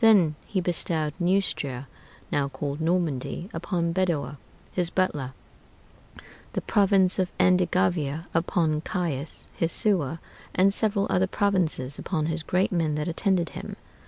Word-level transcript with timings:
Then 0.00 0.34
he 0.46 0.60
bestowed 0.60 1.14
Neustria, 1.20 1.86
now 2.32 2.48
called 2.48 2.80
Normandy, 2.80 3.48
upon 3.54 3.92
Bedoer, 3.92 4.36
his 4.72 4.90
butler; 4.90 5.32
the 6.54 6.60
province 6.60 7.20
of 7.20 7.30
Andegavia 7.38 8.26
upon 8.34 8.80
Caius, 8.80 9.46
his 9.54 9.70
sewer; 9.70 10.18
and 10.56 10.74
several 10.74 11.06
other 11.08 11.28
provinces 11.28 12.00
upon 12.00 12.26
his 12.26 12.42
great 12.42 12.72
men 12.72 12.96
that 12.96 13.06
attended 13.06 13.50
him. 13.50 13.76